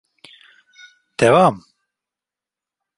[1.19, 1.63] Devam!